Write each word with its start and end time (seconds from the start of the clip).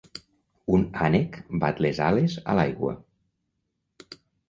Un 0.77 0.85
ànec 1.09 1.37
bat 1.65 1.83
les 1.87 2.01
ales 2.09 2.41
a 2.55 2.59
l'aigua. 2.61 2.99